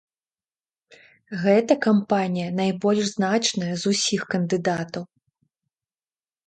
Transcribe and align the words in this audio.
Гэта 1.43 1.73
кампанія 1.87 2.49
найбольш 2.63 3.05
значная 3.17 3.71
з 3.83 3.93
усіх 3.93 4.21
кандыдатаў. 4.35 5.03